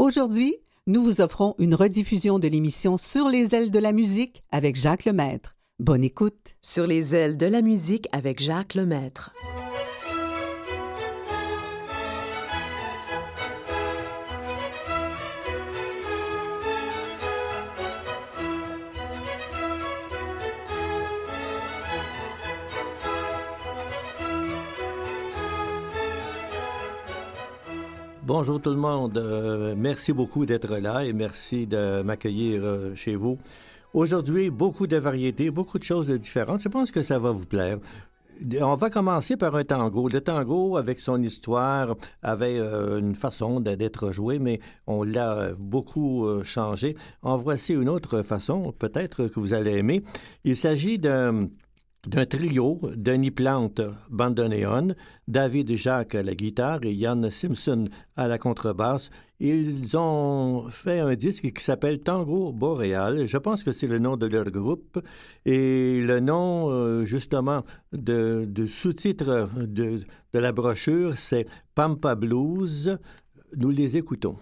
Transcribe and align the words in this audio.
Aujourd'hui, 0.00 0.56
nous 0.86 1.02
vous 1.04 1.20
offrons 1.20 1.54
une 1.58 1.74
rediffusion 1.74 2.38
de 2.38 2.48
l'émission 2.48 2.96
Sur 2.96 3.28
les 3.28 3.54
ailes 3.54 3.70
de 3.70 3.78
la 3.78 3.92
musique 3.92 4.42
avec 4.50 4.74
Jacques 4.74 5.04
Lemaître. 5.04 5.58
Bonne 5.78 6.02
écoute. 6.02 6.56
Sur 6.62 6.86
les 6.86 7.14
ailes 7.14 7.36
de 7.36 7.44
la 7.44 7.60
musique 7.60 8.08
avec 8.10 8.42
Jacques 8.42 8.76
Lemaître. 8.76 9.34
Bonjour 28.32 28.60
tout 28.60 28.70
le 28.70 28.76
monde. 28.76 29.18
Euh, 29.18 29.74
merci 29.76 30.12
beaucoup 30.12 30.46
d'être 30.46 30.76
là 30.76 31.04
et 31.04 31.12
merci 31.12 31.66
de 31.66 32.02
m'accueillir 32.02 32.62
euh, 32.64 32.94
chez 32.94 33.16
vous. 33.16 33.38
Aujourd'hui, 33.92 34.50
beaucoup 34.50 34.86
de 34.86 34.96
variétés, 34.96 35.50
beaucoup 35.50 35.80
de 35.80 35.82
choses 35.82 36.08
différentes. 36.10 36.60
Je 36.60 36.68
pense 36.68 36.92
que 36.92 37.02
ça 37.02 37.18
va 37.18 37.32
vous 37.32 37.44
plaire. 37.44 37.78
On 38.60 38.76
va 38.76 38.88
commencer 38.88 39.36
par 39.36 39.56
un 39.56 39.64
tango. 39.64 40.08
Le 40.08 40.20
tango, 40.20 40.76
avec 40.76 41.00
son 41.00 41.20
histoire, 41.20 41.96
avait 42.22 42.60
euh, 42.60 43.00
une 43.00 43.16
façon 43.16 43.58
d'être 43.58 44.12
joué, 44.12 44.38
mais 44.38 44.60
on 44.86 45.02
l'a 45.02 45.50
beaucoup 45.58 46.24
changé. 46.44 46.96
En 47.22 47.34
voici 47.34 47.72
une 47.72 47.88
autre 47.88 48.22
façon, 48.22 48.72
peut-être 48.78 49.26
que 49.26 49.40
vous 49.40 49.54
allez 49.54 49.72
aimer. 49.72 50.04
Il 50.44 50.56
s'agit 50.56 51.00
d'un 51.00 51.40
d'un 52.06 52.24
trio, 52.24 52.80
Denis 52.96 53.30
Plante, 53.30 53.80
bandoneon, 54.10 54.94
David 55.28 55.76
Jacques 55.76 56.14
à 56.14 56.22
la 56.22 56.34
guitare 56.34 56.80
et 56.84 56.92
Yann 56.92 57.28
Simpson 57.30 57.88
à 58.16 58.26
la 58.26 58.38
contrebasse. 58.38 59.10
Ils 59.38 59.96
ont 59.96 60.68
fait 60.70 61.00
un 61.00 61.14
disque 61.14 61.52
qui 61.52 61.62
s'appelle 61.62 62.00
Tango 62.00 62.52
Boréal. 62.52 63.26
Je 63.26 63.38
pense 63.38 63.62
que 63.62 63.72
c'est 63.72 63.86
le 63.86 63.98
nom 63.98 64.16
de 64.16 64.26
leur 64.26 64.50
groupe. 64.50 64.98
Et 65.44 66.00
le 66.00 66.20
nom, 66.20 66.70
euh, 66.70 67.04
justement, 67.04 67.64
de, 67.92 68.46
sous-titre 68.66 69.48
de, 69.60 70.00
de 70.32 70.38
la 70.38 70.52
brochure, 70.52 71.16
c'est 71.16 71.46
Pampa 71.74 72.14
Blues. 72.14 72.98
Nous 73.56 73.70
les 73.70 73.96
écoutons. 73.96 74.36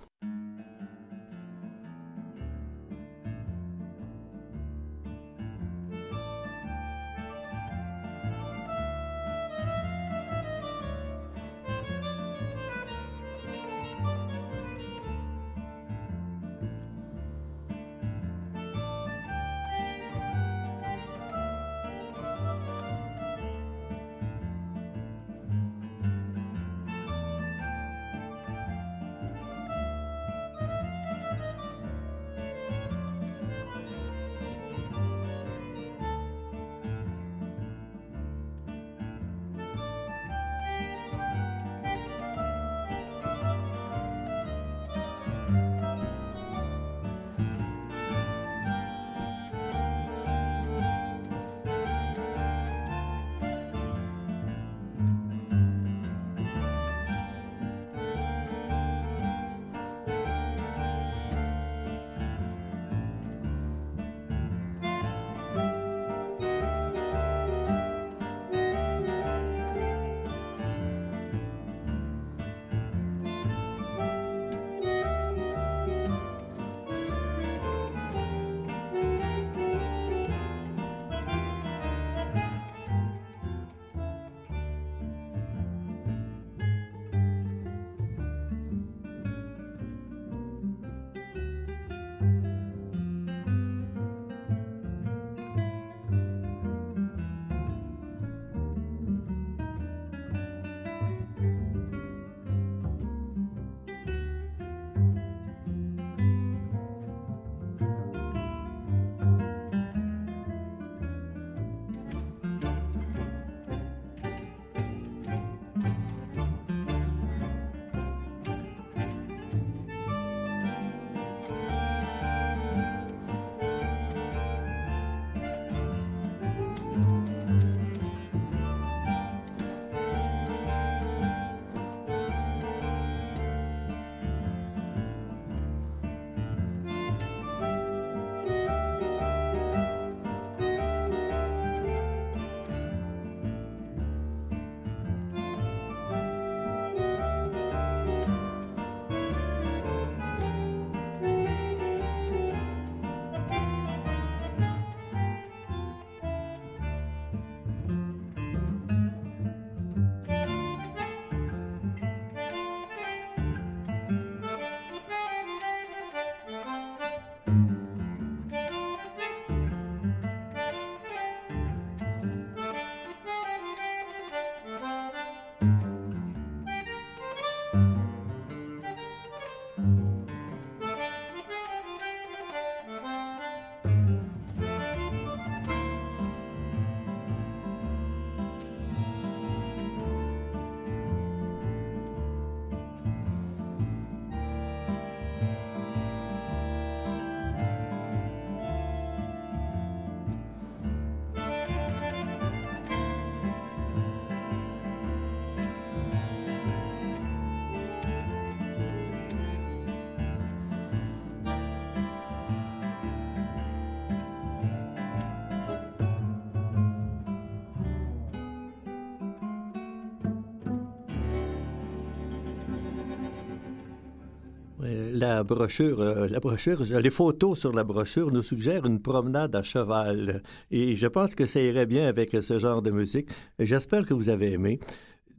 La 225.18 225.42
brochure, 225.42 226.00
euh, 226.00 226.28
brochure, 226.40 226.82
les 226.82 227.10
photos 227.10 227.58
sur 227.58 227.72
la 227.72 227.84
brochure 227.84 228.30
nous 228.30 228.42
suggèrent 228.42 228.86
une 228.86 229.00
promenade 229.00 229.54
à 229.56 229.62
cheval. 229.62 230.42
Et 230.70 230.94
je 230.94 231.06
pense 231.06 231.34
que 231.34 231.46
ça 231.46 231.60
irait 231.60 231.86
bien 231.86 232.06
avec 232.06 232.36
ce 232.40 232.58
genre 232.58 232.82
de 232.82 232.90
musique. 232.90 233.28
J'espère 233.58 234.06
que 234.06 234.14
vous 234.14 234.28
avez 234.28 234.52
aimé. 234.52 234.78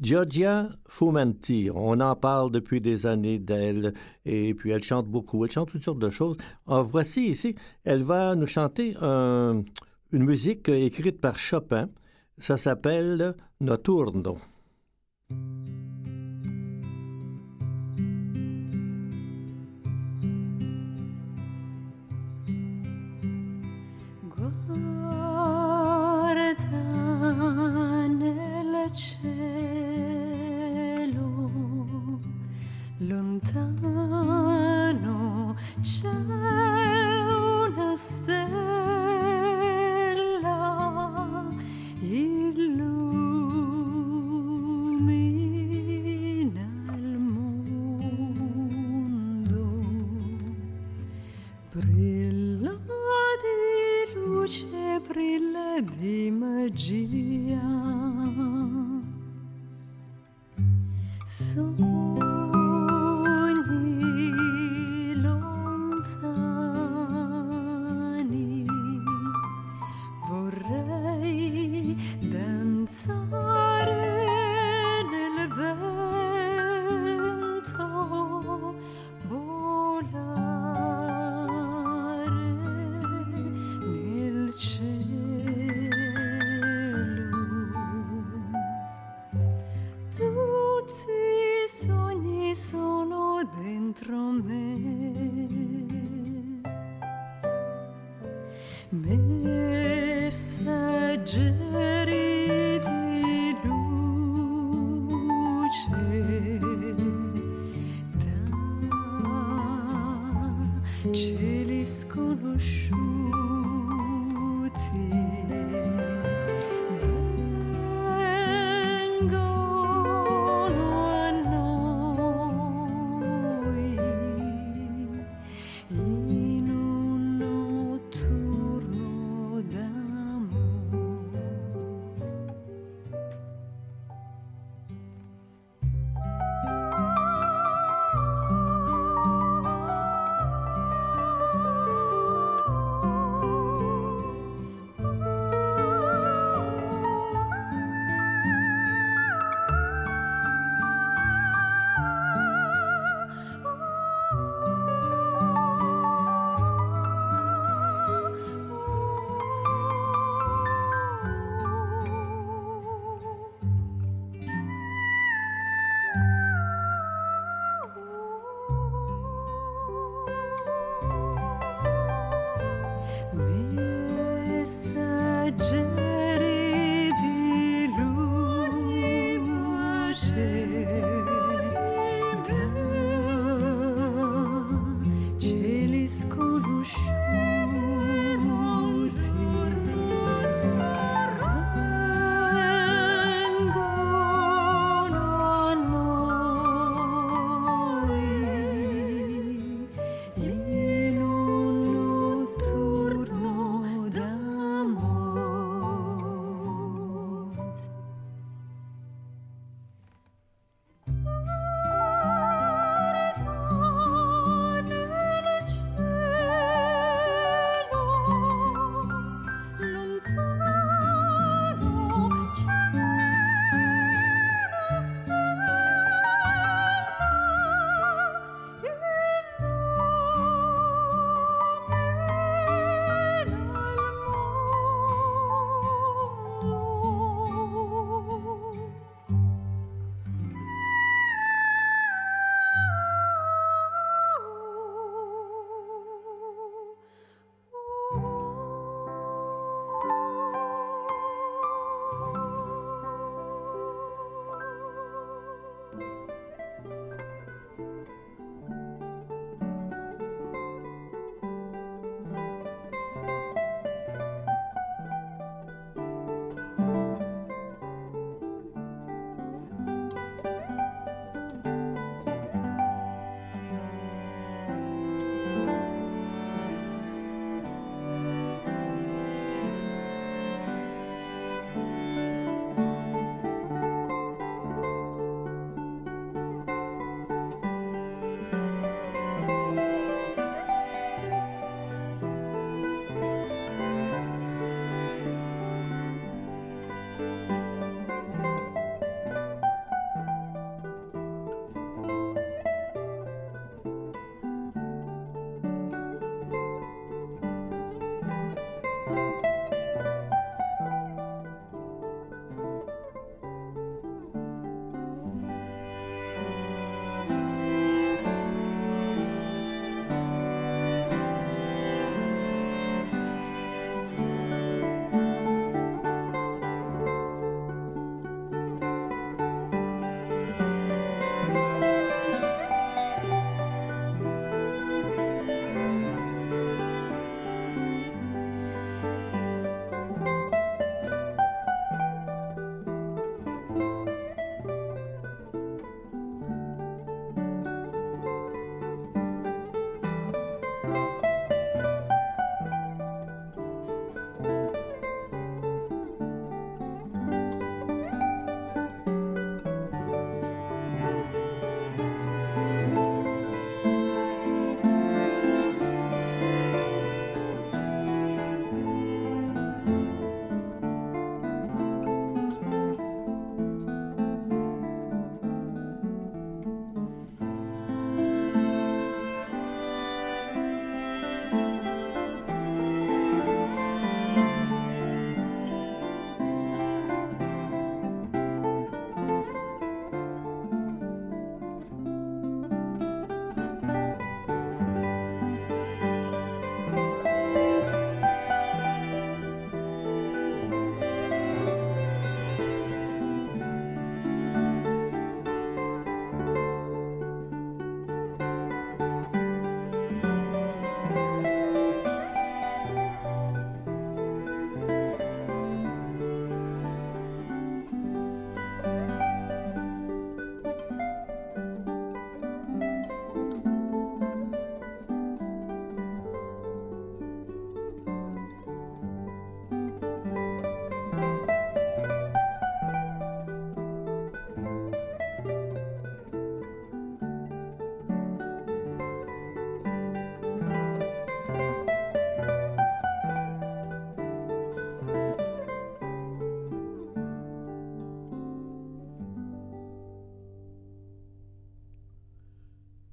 Giorgia 0.02 0.70
Fumanti, 0.88 1.70
on 1.74 2.00
en 2.00 2.16
parle 2.16 2.52
depuis 2.52 2.80
des 2.80 3.06
années 3.06 3.38
d'elle, 3.38 3.94
et 4.26 4.54
puis 4.54 4.72
elle 4.72 4.84
chante 4.84 5.08
beaucoup, 5.08 5.44
elle 5.44 5.52
chante 5.52 5.70
toutes 5.70 5.84
sortes 5.84 6.00
de 6.00 6.10
choses. 6.10 6.38
En 6.66 6.84
voici 6.84 7.28
ici, 7.28 7.56
elle 7.84 8.04
va 8.04 8.34
nous 8.36 8.48
chanter 8.48 8.96
une 9.02 9.66
musique 10.14 10.70
écrite 10.70 11.20
par 11.20 11.38
Chopin. 11.38 11.90
Ça 12.38 12.56
s'appelle 12.56 13.36
Notturno. 13.60 14.38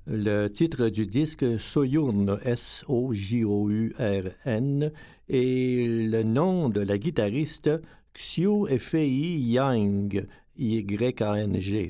Le 0.09 0.47
titre 0.47 0.89
du 0.89 1.05
disque 1.05 1.59
Sojourn, 1.59 2.39
S-O-J-O-U-R-N, 2.45 2.93
et 5.29 5.85
le 5.89 6.23
nom 6.23 6.69
de 6.69 6.81
la 6.81 6.97
guitariste 6.97 7.71
Xiu 8.15 8.69
Fei 8.79 9.09
Yang, 9.09 10.29
Y-A-N-G. 10.57 11.89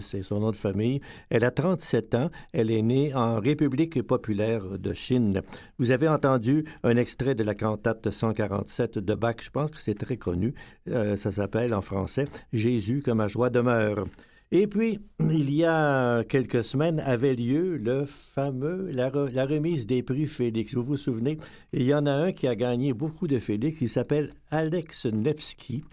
C'est 0.00 0.24
son 0.24 0.40
nom 0.40 0.50
de 0.50 0.56
famille. 0.56 1.00
Elle 1.30 1.44
a 1.44 1.52
37 1.52 2.16
ans. 2.16 2.30
Elle 2.52 2.72
est 2.72 2.82
née 2.82 3.14
en 3.14 3.38
République 3.38 4.02
populaire 4.02 4.76
de 4.76 4.92
Chine. 4.92 5.42
Vous 5.78 5.92
avez 5.92 6.08
entendu 6.08 6.64
un 6.82 6.96
extrait 6.96 7.36
de 7.36 7.44
la 7.44 7.54
cantate 7.54 8.10
147 8.10 8.98
de 8.98 9.14
Bach. 9.14 9.36
Je 9.40 9.50
pense 9.50 9.70
que 9.70 9.78
c'est 9.78 9.94
très 9.94 10.16
connu. 10.16 10.54
Euh, 10.88 11.14
ça 11.14 11.30
s'appelle 11.30 11.72
en 11.72 11.82
français 11.82 12.24
Jésus 12.52 13.00
que 13.00 13.12
ma 13.12 13.28
joie 13.28 13.48
demeure. 13.48 14.06
Et 14.50 14.66
puis, 14.66 15.00
il 15.20 15.54
y 15.54 15.64
a 15.64 16.24
quelques 16.24 16.64
semaines 16.64 17.00
avait 17.00 17.34
lieu 17.34 17.76
le 17.76 18.06
fameux, 18.06 18.90
la, 18.90 19.10
remise 19.10 19.86
des 19.86 20.02
prix 20.02 20.26
Félix. 20.26 20.74
Vous 20.74 20.82
vous 20.82 20.96
souvenez? 20.96 21.38
il 21.74 21.82
y 21.82 21.94
en 21.94 22.06
a 22.06 22.12
un 22.12 22.32
qui 22.32 22.48
a 22.48 22.54
gagné 22.54 22.94
beaucoup 22.94 23.26
de 23.26 23.38
Félix, 23.38 23.80
il 23.82 23.90
s'appelle 23.90 24.32
Alex 24.50 25.04
Nevsky. 25.04 25.84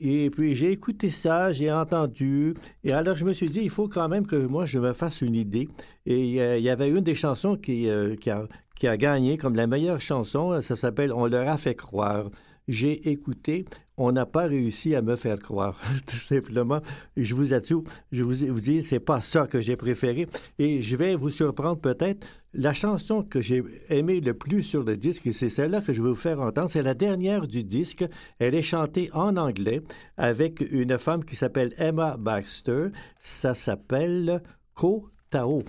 Et 0.00 0.28
puis 0.28 0.54
j'ai 0.54 0.70
écouté 0.70 1.08
ça, 1.08 1.50
j'ai 1.50 1.72
entendu, 1.72 2.54
et 2.84 2.92
alors 2.92 3.16
je 3.16 3.24
me 3.24 3.32
suis 3.32 3.48
dit, 3.48 3.60
il 3.62 3.70
faut 3.70 3.88
quand 3.88 4.06
même 4.06 4.26
que 4.26 4.36
moi 4.36 4.66
je 4.66 4.78
me 4.78 4.92
fasse 4.92 5.22
une 5.22 5.34
idée. 5.34 5.68
Et 6.04 6.42
euh, 6.42 6.58
il 6.58 6.64
y 6.64 6.68
avait 6.68 6.90
une 6.90 7.00
des 7.00 7.14
chansons 7.14 7.56
euh, 7.68 8.16
qui 8.16 8.86
a 8.86 8.96
gagné 8.98 9.38
comme 9.38 9.54
la 9.54 9.66
meilleure 9.66 10.00
chanson, 10.00 10.60
ça 10.60 10.76
s'appelle 10.76 11.12
On 11.12 11.26
leur 11.26 11.48
a 11.48 11.56
fait 11.56 11.74
croire 11.74 12.28
j'ai 12.68 13.10
écouté, 13.10 13.64
on 13.98 14.12
n'a 14.12 14.24
pas 14.24 14.46
réussi 14.46 14.94
à 14.94 15.02
me 15.02 15.16
faire 15.16 15.38
croire. 15.38 15.80
Tout 16.06 16.16
simplement, 16.16 16.80
je 17.16 17.34
vous 17.34 17.52
avoue, 17.52 17.84
je 18.12 18.22
vous, 18.22 18.46
vous 18.54 18.60
dis, 18.60 18.82
c'est 18.82 19.00
pas 19.00 19.20
ça 19.20 19.46
que 19.46 19.60
j'ai 19.60 19.76
préféré. 19.76 20.28
Et 20.58 20.80
je 20.80 20.96
vais 20.96 21.14
vous 21.14 21.30
surprendre 21.30 21.80
peut-être. 21.80 22.26
La 22.54 22.72
chanson 22.72 23.22
que 23.22 23.42
j'ai 23.42 23.62
aimée 23.90 24.20
le 24.20 24.32
plus 24.32 24.62
sur 24.62 24.82
le 24.82 24.96
disque, 24.96 25.28
c'est 25.34 25.50
celle-là 25.50 25.82
que 25.82 25.92
je 25.92 26.00
vais 26.00 26.08
vous 26.08 26.14
faire 26.14 26.40
entendre, 26.40 26.70
c'est 26.70 26.82
la 26.82 26.94
dernière 26.94 27.46
du 27.46 27.62
disque. 27.62 28.04
Elle 28.38 28.54
est 28.54 28.62
chantée 28.62 29.10
en 29.12 29.36
anglais 29.36 29.82
avec 30.16 30.64
une 30.70 30.96
femme 30.96 31.24
qui 31.24 31.36
s'appelle 31.36 31.74
Emma 31.76 32.16
Baxter. 32.16 32.86
Ça 33.20 33.54
s'appelle 33.54 34.42
Ko 34.74 35.10
Tao. 35.28 35.62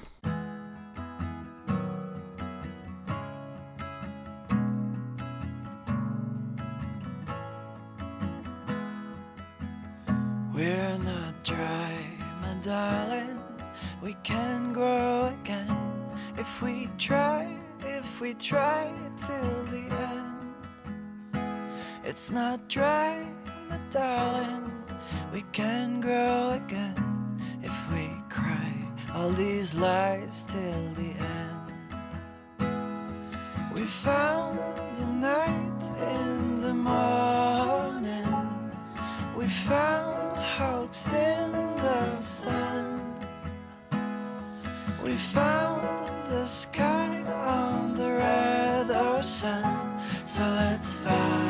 Darling, 12.69 13.41
we 13.99 14.13
can 14.21 14.73
grow 14.73 15.33
again 15.41 15.75
if 16.37 16.61
we 16.61 16.87
try, 16.97 17.47
if 17.79 18.21
we 18.21 18.33
try 18.35 18.91
till 19.17 19.63
the 19.73 19.83
end. 20.11 20.53
It's 22.03 22.29
not 22.29 22.67
dry, 22.67 23.25
my 23.69 23.79
darling, 23.91 24.71
we 25.33 25.41
can 25.51 25.99
grow 25.99 26.51
again 26.61 26.95
if 27.63 27.75
we 27.91 28.05
cry 28.29 28.71
all 29.15 29.31
these 29.31 29.73
lies 29.75 30.45
till 30.47 30.83
the 31.01 31.11
end. 31.39 31.67
We 33.73 33.81
found 33.81 34.59
the 34.99 35.07
night 35.31 35.81
in 36.13 36.61
the 36.61 36.73
morning, 36.73 37.48
found 39.49 40.37
hopes 40.37 41.11
in 41.11 41.51
the 41.51 42.15
sun. 42.21 42.99
We 45.03 45.15
found 45.17 46.07
the 46.29 46.45
sky 46.45 47.23
on 47.23 47.95
the 47.95 48.11
red 48.11 48.91
ocean, 48.91 49.65
so 50.25 50.43
let's 50.43 50.93
find 50.93 51.48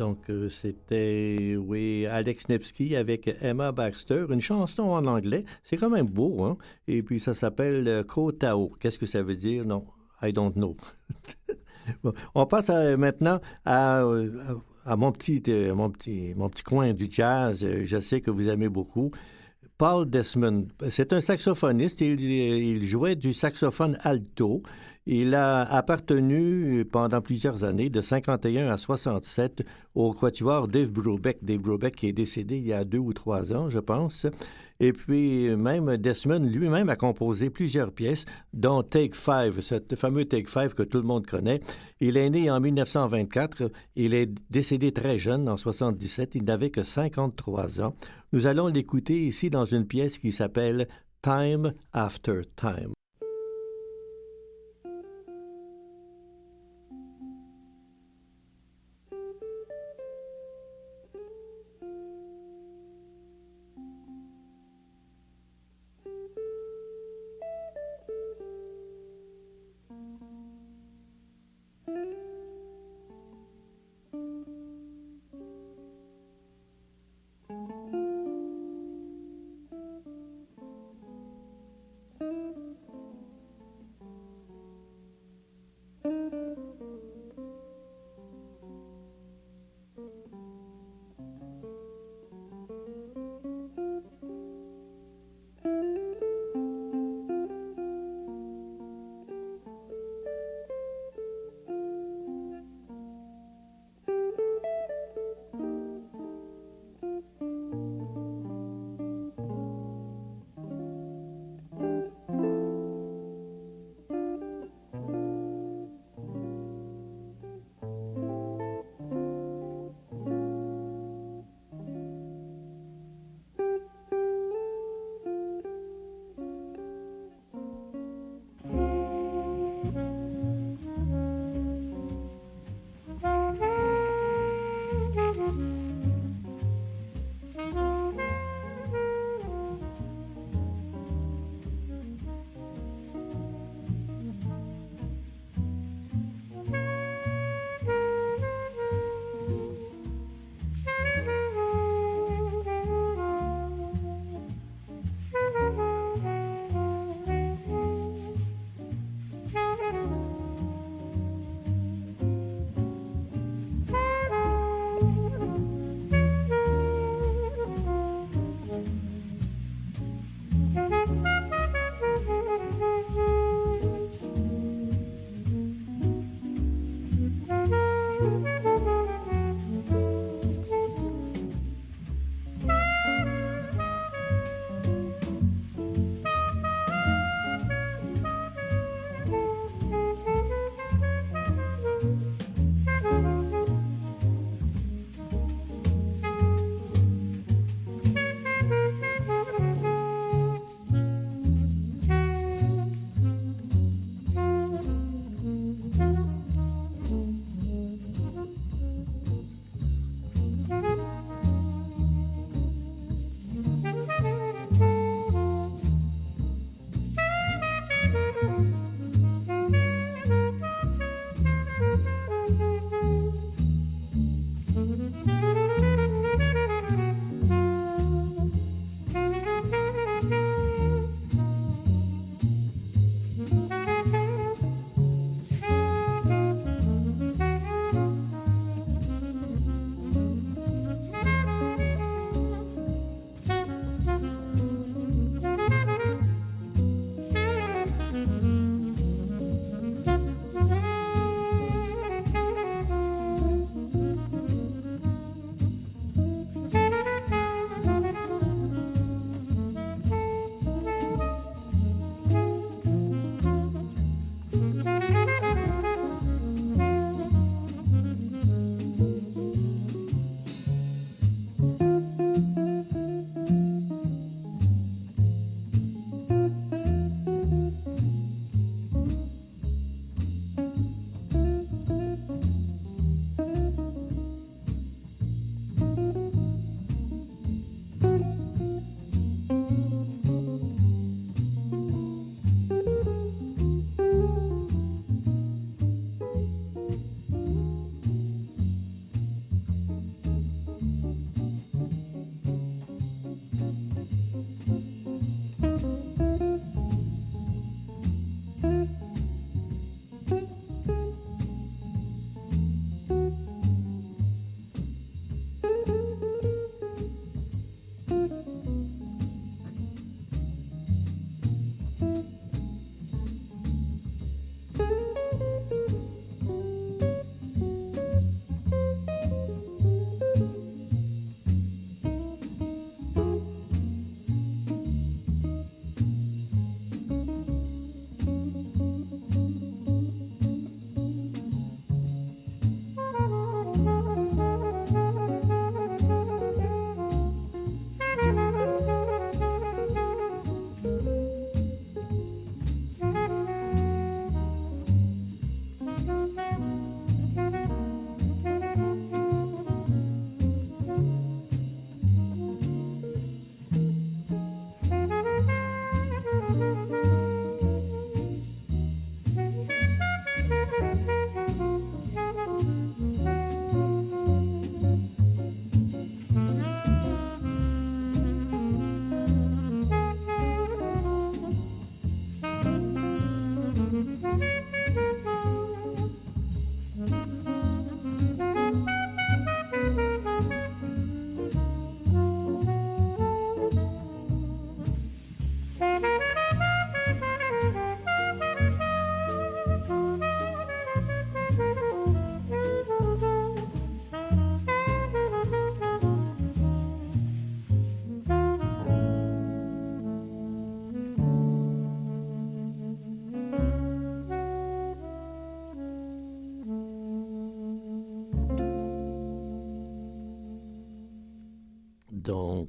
Donc, 0.00 0.30
euh, 0.30 0.48
c'était, 0.48 1.56
oui, 1.58 2.06
Alex 2.06 2.48
Nevsky 2.48 2.96
avec 2.96 3.28
Emma 3.42 3.70
Baxter, 3.70 4.24
une 4.30 4.40
chanson 4.40 4.84
en 4.84 5.04
anglais. 5.04 5.44
C'est 5.62 5.76
quand 5.76 5.90
même 5.90 6.06
beau, 6.06 6.42
hein? 6.42 6.56
Et 6.88 7.02
puis, 7.02 7.20
ça 7.20 7.34
s'appelle 7.34 7.86
euh, 7.86 8.02
Kotao. 8.02 8.70
Qu'est-ce 8.80 8.98
que 8.98 9.04
ça 9.04 9.20
veut 9.22 9.36
dire? 9.36 9.66
Non, 9.66 9.84
I 10.22 10.32
don't 10.32 10.54
know. 10.54 10.74
Bon, 12.02 12.12
on 12.34 12.46
passe 12.46 12.70
à- 12.70 12.96
maintenant 12.96 13.40
à, 13.66 14.02
euh, 14.04 14.30
à 14.86 14.96
mon, 14.96 15.12
petit, 15.12 15.42
euh, 15.48 15.74
mon, 15.74 15.90
petit, 15.90 16.32
mon 16.34 16.48
petit 16.48 16.62
coin 16.62 16.94
du 16.94 17.08
jazz. 17.10 17.62
Euh, 17.62 17.82
Je 17.84 17.98
sais 18.00 18.22
que 18.22 18.30
vous 18.30 18.48
aimez 18.48 18.68
beaucoup. 18.70 19.10
Paul 19.76 20.08
Desmond, 20.08 20.68
c'est 20.88 21.12
un 21.12 21.20
saxophoniste. 21.20 22.00
Il 22.00 22.84
jouait 22.84 23.16
du 23.16 23.32
saxophone 23.34 23.98
alto. 24.02 24.62
Il 25.06 25.34
a 25.34 25.62
appartenu 25.62 26.84
pendant 26.84 27.20
plusieurs 27.20 27.64
années, 27.64 27.88
de 27.88 28.00
51 28.00 28.68
à 28.68 28.76
67, 28.76 29.64
au 29.94 30.12
quatuor 30.12 30.68
Dave 30.68 30.90
Brubeck. 30.90 31.38
Dave 31.42 31.60
Brubeck 31.60 31.96
qui 31.96 32.08
est 32.08 32.12
décédé 32.12 32.58
il 32.58 32.66
y 32.66 32.72
a 32.72 32.84
deux 32.84 32.98
ou 32.98 33.12
trois 33.12 33.52
ans, 33.52 33.68
je 33.68 33.78
pense. 33.78 34.26
Et 34.78 34.92
puis, 34.92 35.54
même 35.56 35.96
Desmond 35.98 36.40
lui-même 36.40 36.88
a 36.88 36.96
composé 36.96 37.50
plusieurs 37.50 37.92
pièces, 37.92 38.24
dont 38.54 38.82
Take 38.82 39.14
Five, 39.14 39.60
ce 39.60 39.74
fameux 39.94 40.24
Take 40.24 40.48
Five 40.48 40.74
que 40.74 40.82
tout 40.82 40.98
le 40.98 41.04
monde 41.04 41.26
connaît. 41.26 41.60
Il 42.00 42.16
est 42.16 42.30
né 42.30 42.50
en 42.50 42.60
1924. 42.60 43.70
Il 43.96 44.14
est 44.14 44.30
décédé 44.50 44.92
très 44.92 45.18
jeune, 45.18 45.48
en 45.48 45.56
77. 45.56 46.34
Il 46.34 46.44
n'avait 46.44 46.70
que 46.70 46.82
53 46.82 47.82
ans. 47.82 47.94
Nous 48.32 48.46
allons 48.46 48.68
l'écouter 48.68 49.26
ici 49.26 49.50
dans 49.50 49.64
une 49.64 49.86
pièce 49.86 50.18
qui 50.18 50.32
s'appelle 50.32 50.88
Time 51.22 51.72
After 51.92 52.42
Time. 52.56 52.92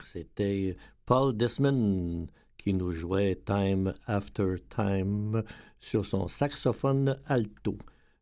C'était 0.05 0.75
Paul 1.05 1.35
Desmond 1.35 2.27
qui 2.57 2.73
nous 2.73 2.91
jouait 2.91 3.39
Time 3.45 3.93
After 4.05 4.55
Time 4.69 5.43
sur 5.79 6.05
son 6.05 6.27
saxophone 6.27 7.17
alto. 7.25 7.77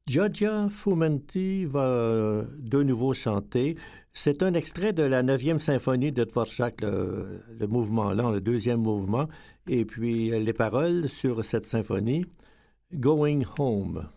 Giorgia 0.08 0.70
Fumenti 0.70 1.66
va 1.66 2.44
de 2.58 2.84
nouveau 2.84 3.14
chanter. 3.14 3.78
C'est 4.12 4.42
un 4.42 4.54
extrait 4.54 4.92
de 4.92 5.04
la 5.04 5.22
9e 5.22 5.60
symphonie 5.60 6.12
de 6.12 6.24
Dvorak, 6.24 6.82
le, 6.82 7.42
le 7.60 7.68
mouvement 7.68 8.12
lent, 8.14 8.32
le 8.32 8.42
deuxième 8.42 8.82
mouvement, 8.82 9.28
et 9.68 9.86
puis 9.86 10.32
les 10.32 10.54
paroles 10.54 11.08
sur 11.08 11.46
cette 11.46 11.66
symphonie, 11.66 12.26
Going 12.94 13.44
Home. 13.60 14.10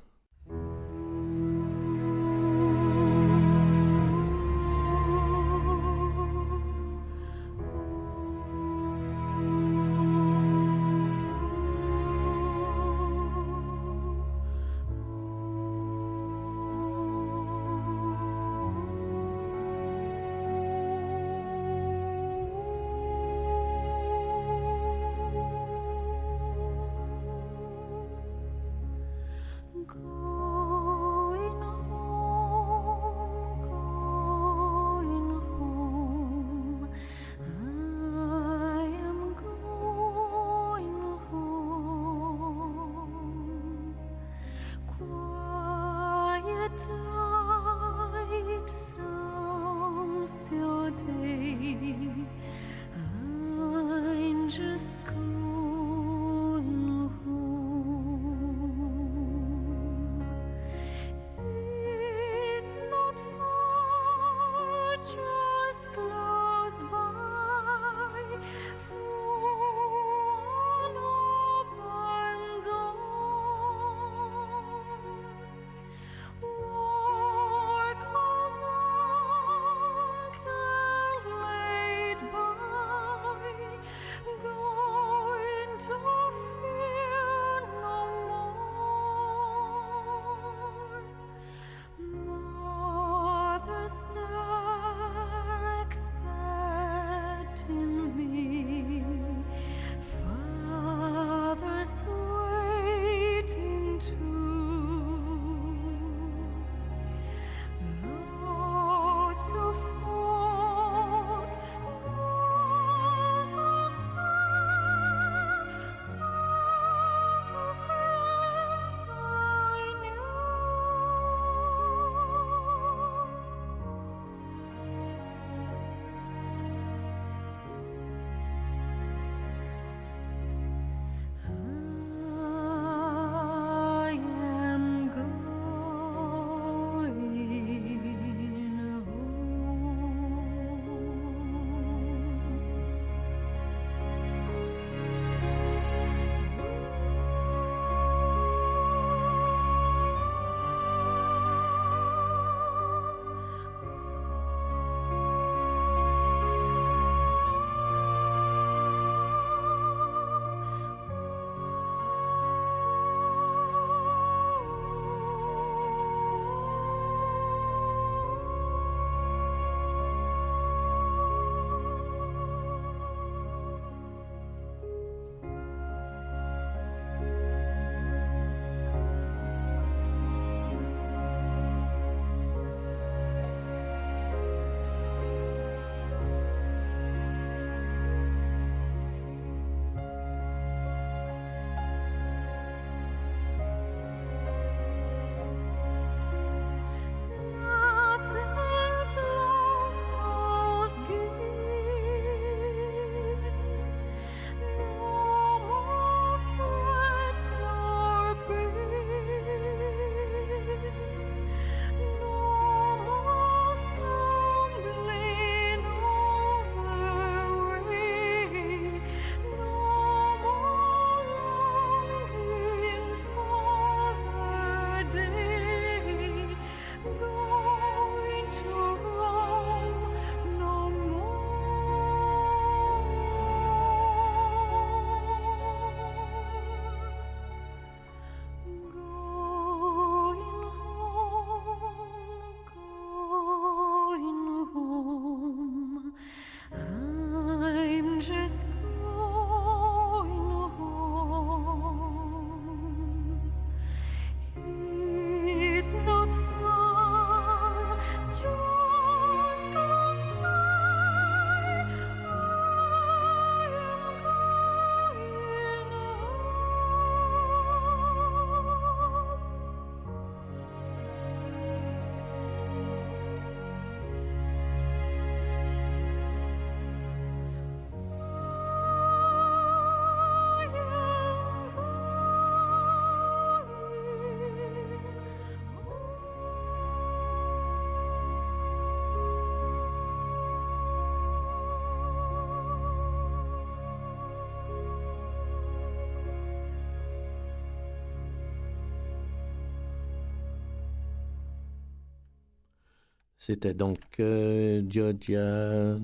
C'était 303.44 303.74
donc 303.74 303.98
euh, 304.20 304.84
Giorgia 304.88 305.96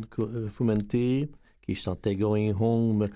Fumenti 0.49 1.31
qui 1.63 1.77
chantait 1.77 2.17
Going 2.17 2.53
Home. 2.59 3.07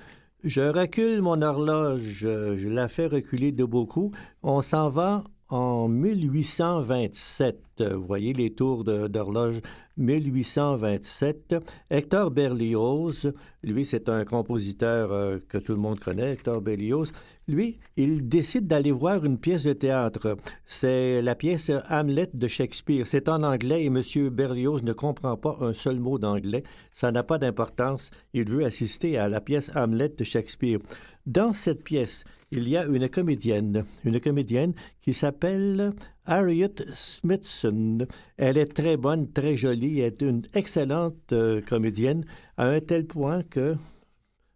Je 0.45 0.61
recule 0.61 1.23
mon 1.23 1.43
horloge, 1.43 2.21
je 2.21 2.69
la 2.69 2.87
fais 2.87 3.09
reculer 3.09 3.51
de 3.51 3.65
beaucoup. 3.65 4.13
On 4.45 4.63
s'en 4.63 4.89
va 4.91 5.25
en 5.49 5.89
1827. 5.89 7.83
Vous 7.95 8.07
voyez 8.07 8.33
les 8.33 8.55
tours 8.55 8.85
d'horloge 8.85 9.61
1827. 9.96 11.57
Hector 11.90 12.31
Berlioz, 12.31 13.33
lui, 13.62 13.85
c'est 13.85 14.09
un 14.09 14.24
compositeur 14.24 15.12
euh, 15.12 15.38
que 15.48 15.59
tout 15.59 15.72
le 15.72 15.78
monde 15.78 15.98
connaît, 15.98 16.33
Hector 16.33 16.61
Berlioz. 16.61 17.12
Lui, 17.48 17.78
il 17.96 18.28
décide 18.28 18.66
d'aller 18.66 18.92
voir 18.92 19.24
une 19.24 19.38
pièce 19.38 19.64
de 19.64 19.72
théâtre. 19.72 20.37
C'est 20.64 21.20
la 21.22 21.35
pièce 21.35 21.70
Hamlet 21.90 22.31
de 22.33 22.46
Shakespeare. 22.46 23.07
C'est 23.07 23.28
en 23.28 23.42
anglais 23.42 23.83
et 23.83 23.87
M. 23.87 24.00
Berlioz 24.31 24.83
ne 24.83 24.92
comprend 24.92 25.37
pas 25.37 25.57
un 25.61 25.72
seul 25.72 25.98
mot 25.98 26.18
d'anglais. 26.18 26.62
Ça 26.92 27.11
n'a 27.11 27.24
pas 27.24 27.38
d'importance. 27.38 28.11
Il 28.33 28.48
veut 28.48 28.64
assister 28.64 29.18
à 29.18 29.28
la 29.28 29.40
pièce 29.40 29.70
Hamlet 29.74 30.11
de 30.16 30.24
Shakespeare. 30.24 30.78
Dans 31.26 31.52
cette 31.52 31.83
pièce, 31.83 32.24
il 32.52 32.68
y 32.68 32.76
a 32.76 32.85
une 32.85 33.09
comédienne, 33.09 33.85
une 34.05 34.20
comédienne 34.20 34.74
qui 35.00 35.14
s'appelle 35.14 35.94
Harriet 36.27 36.75
Smithson. 36.95 38.07
Elle 38.37 38.59
est 38.59 38.73
très 38.73 38.97
bonne, 38.97 39.31
très 39.33 39.57
jolie, 39.57 40.01
est 40.01 40.23
une 40.23 40.43
excellente 40.55 41.33
euh, 41.33 41.61
comédienne, 41.61 42.25
à 42.57 42.67
un 42.67 42.81
tel 42.81 43.07
point 43.07 43.43
que 43.43 43.77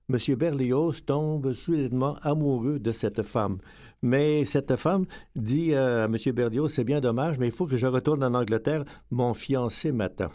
M. 0.09 0.19
Berlioz 0.37 1.05
tombe 1.05 1.53
soudainement 1.53 2.17
amoureux 2.23 2.79
de 2.79 2.93
cette 2.93 3.23
femme. 3.23 3.59
Mais 4.03 4.45
cette 4.45 4.77
femme 4.77 5.07
dit 5.35 5.75
euh, 5.75 6.05
à 6.05 6.07
M. 6.07 6.17
Berlioz, 6.33 6.73
c'est 6.73 6.85
bien 6.85 7.01
dommage, 7.01 7.39
mais 7.39 7.47
il 7.47 7.53
faut 7.53 7.67
que 7.67 7.77
je 7.77 7.87
retourne 7.87 8.23
en 8.23 8.35
Angleterre, 8.35 8.85
mon 9.11 9.35
fiancé 9.35 9.91
m'attend. 9.91 10.31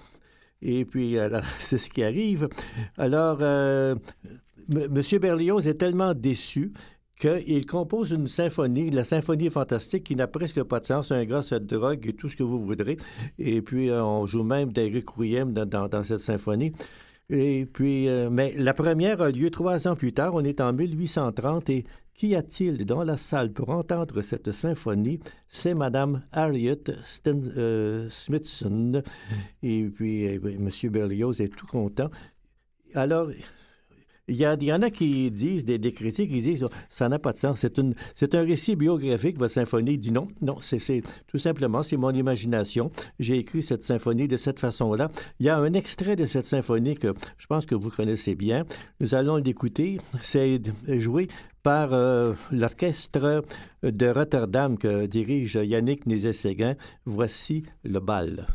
Et 0.62 0.84
puis, 0.86 1.18
c'est 1.60 1.78
ce 1.78 1.90
qui 1.90 2.04
arrive. 2.04 2.50
Alors, 2.98 3.38
euh, 3.42 3.96
M. 4.74 5.02
Berlioz 5.20 5.68
est 5.68 5.76
tellement 5.76 6.14
déçu 6.14 6.74
qu'il 7.22 7.66
compose 7.68 8.12
une 8.12 8.28
symphonie, 8.28 8.90
la 8.90 9.04
symphonie 9.04 9.52
fantastique, 9.52 10.06
qui 10.06 10.16
n'a 10.16 10.28
presque 10.28 10.64
pas 10.64 10.80
de 10.80 10.86
sens. 10.86 11.12
Un 11.12 11.24
gars 11.26 11.44
se 11.44 11.56
drogue 11.56 12.08
et 12.08 12.14
tout 12.14 12.28
ce 12.28 12.36
que 12.36 12.42
vous 12.42 12.66
voudrez. 12.66 12.98
Et 13.38 13.62
puis, 13.62 13.90
euh, 13.90 14.04
on 14.04 14.26
joue 14.26 14.44
même 14.44 14.74
d'Eric 14.74 15.08
Rouillem 15.10 15.54
dans, 15.54 16.04
cette 16.04 16.20
symphonie. 16.20 16.74
Et 17.30 17.68
puis, 17.72 18.10
euh, 18.10 18.30
mais 18.32 18.56
la 18.58 18.74
première 18.74 19.22
a 19.22 19.30
lieu 19.30 19.52
trois 19.52 19.88
ans 19.88 19.96
plus 19.96 20.14
tard. 20.14 20.34
On 20.34 20.44
est 20.44 20.60
en 20.62 20.74
1830 20.74 21.70
et 21.70 21.86
qu'y 22.16 22.36
a-t-il 22.36 22.86
dans 22.86 23.04
la 23.04 23.18
salle 23.18 23.54
pour 23.54 23.70
entendre 23.70 24.22
cette 24.22 24.52
symphonie? 24.52 25.20
C'est 25.48 25.76
Madame 25.76 26.24
Harriet 26.32 26.84
euh, 27.28 28.10
Smithson. 28.10 29.04
Et 29.62 29.84
puis, 29.84 30.24
eh 30.24 30.36
M. 30.44 30.70
Berlioz 30.90 31.40
est 31.40 31.56
tout 31.56 31.68
content. 31.68 32.10
Alors, 32.96 33.30
il 34.28 34.38
y, 34.38 34.74
en 34.74 34.82
a 34.82 34.90
qui 34.90 35.30
disent, 35.32 35.66
des, 35.66 35.80
critiques, 35.92 36.32
qui 36.32 36.42
disent 36.42 36.66
ça 36.90 37.10
n'a 37.10 37.20
pas 37.20 37.34
de 37.34 37.38
sens. 37.38 37.60
C'est, 37.60 37.82
c'est 38.14 38.36
un 38.36 38.44
récit 38.44 38.76
biographique, 38.76 39.38
votre 39.38 39.54
symphonie. 39.54 39.98
dit 39.98 40.12
non, 40.12 40.28
non, 40.42 40.58
c'est, 40.60 41.02
tout 41.28 41.38
simplement, 41.38 41.84
c'est 41.84 41.98
mon 41.98 42.12
imagination. 42.12 42.90
J'ai 43.20 43.38
écrit 43.40 43.62
cette 43.62 43.84
symphonie 43.84 44.28
de 44.28 44.38
cette 44.38 44.60
façon-là. 44.60 45.12
Il 45.40 45.46
y 45.46 45.50
a 45.50 45.58
un 45.58 45.74
extrait 45.74 46.16
de 46.16 46.26
cette 46.26 46.46
symphonie 46.46 46.96
que 46.96 47.14
je 47.38 47.48
pense 47.48 47.66
que 47.66 47.76
vous 47.76 47.90
connaissez 47.90 48.36
bien. 48.36 48.66
Nous 49.00 49.16
allons 49.16 49.38
l'écouter. 49.38 50.00
C'est 50.22 50.62
joué 50.88 51.28
par 51.64 51.94
euh, 51.94 52.34
l'orchestre 52.52 53.44
de 53.84 54.08
Rotterdam 54.08 54.78
que 54.78 55.06
dirige 55.08 55.56
Yannick 55.56 56.06
Nézet-Séguin. 56.06 56.76
Voici 57.06 57.64
le 57.84 58.00
bal. 58.00 58.48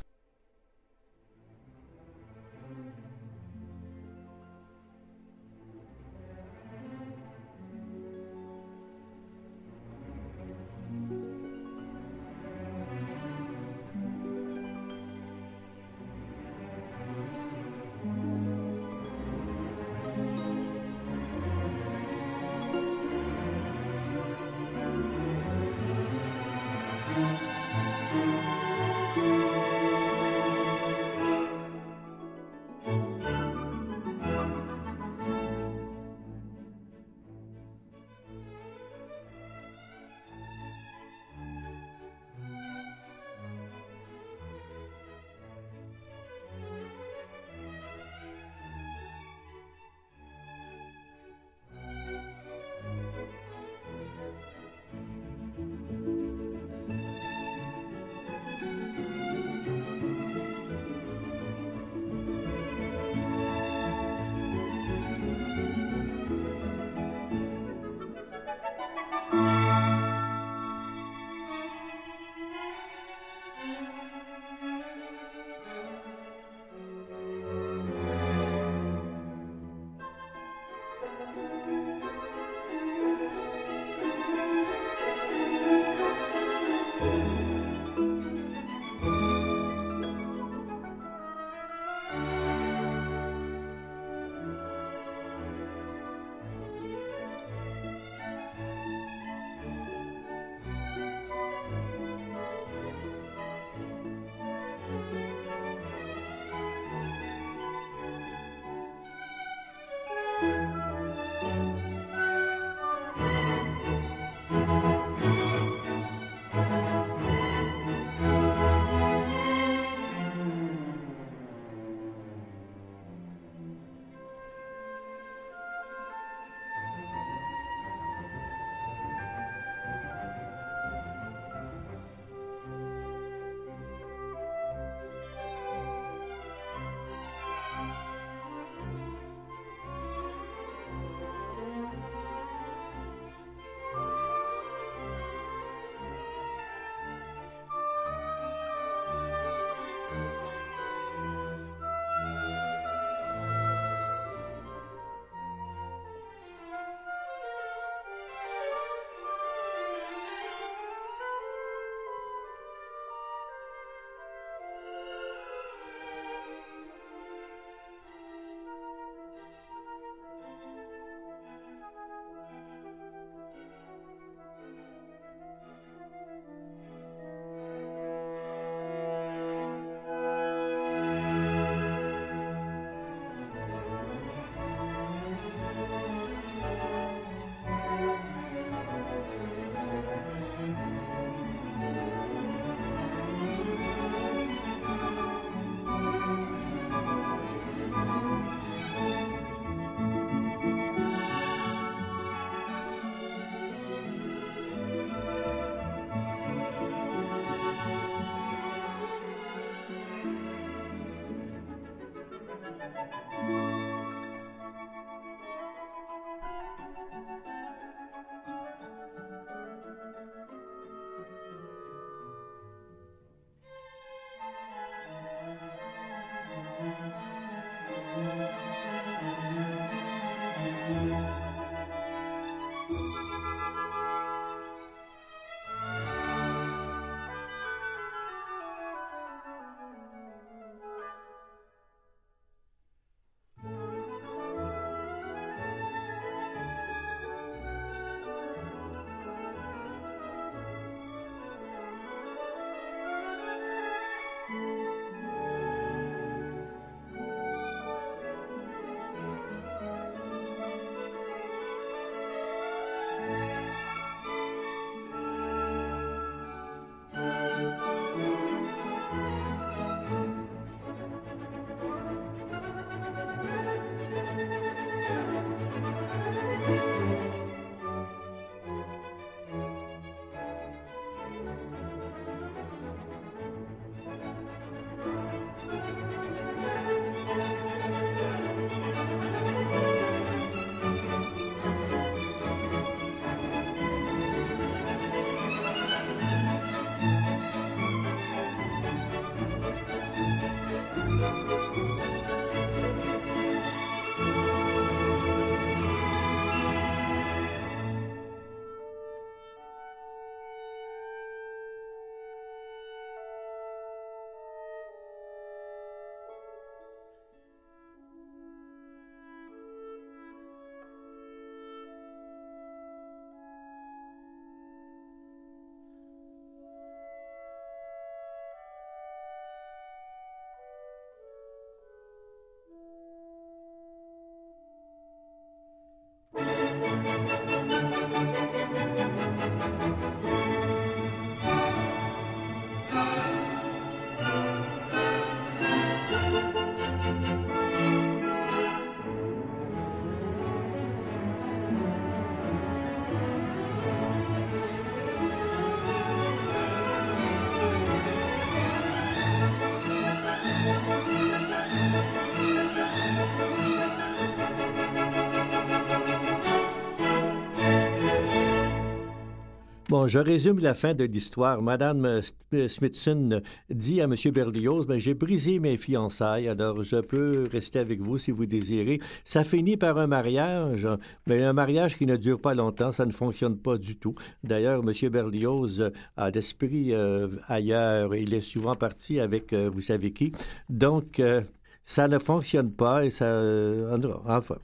Bon, 369.96 370.06
je 370.06 370.18
résume 370.18 370.58
la 370.58 370.74
fin 370.74 370.92
de 370.92 371.04
l'histoire. 371.04 371.62
Madame 371.62 372.04
euh, 372.04 372.20
Sp- 372.20 372.68
Smithson 372.68 373.40
dit 373.70 374.02
à 374.02 374.04
M. 374.04 374.14
Berlioz, 374.30 374.84
ben, 374.86 375.00
j'ai 375.00 375.14
brisé 375.14 375.58
mes 375.58 375.78
fiançailles, 375.78 376.48
alors 376.48 376.82
je 376.82 376.98
peux 377.00 377.44
rester 377.50 377.78
avec 377.78 378.02
vous 378.02 378.18
si 378.18 378.30
vous 378.30 378.44
désirez. 378.44 379.00
Ça 379.24 379.42
finit 379.42 379.78
par 379.78 379.96
un 379.96 380.06
mariage, 380.06 380.86
mais 381.26 381.42
un 381.42 381.54
mariage 381.54 381.96
qui 381.96 382.04
ne 382.04 382.18
dure 382.18 382.38
pas 382.38 382.52
longtemps, 382.52 382.92
ça 382.92 383.06
ne 383.06 383.10
fonctionne 383.10 383.56
pas 383.56 383.78
du 383.78 383.96
tout. 383.96 384.14
D'ailleurs, 384.44 384.82
M. 384.86 385.08
Berlioz 385.08 385.90
a 386.18 386.28
l'esprit 386.28 386.92
euh, 386.92 387.28
ailleurs. 387.48 388.14
Il 388.14 388.34
est 388.34 388.42
souvent 388.42 388.74
parti 388.74 389.18
avec 389.18 389.54
euh, 389.54 389.70
vous 389.72 389.80
savez 389.80 390.12
qui. 390.12 390.32
Donc, 390.68 391.20
euh, 391.20 391.40
ça 391.86 392.06
ne 392.06 392.18
fonctionne 392.18 392.70
pas 392.70 393.06
et 393.06 393.10
ça... 393.10 393.24
euh, 393.24 393.96
enfin... 394.26 394.56